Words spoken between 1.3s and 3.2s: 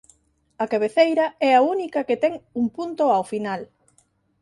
é a única que ten un punto